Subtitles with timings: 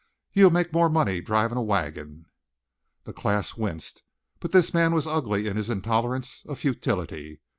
[0.33, 2.25] You'll make more money driving a wagon."
[3.03, 4.01] The class winced,
[4.39, 7.39] but this man was ugly in his intolerance of futility.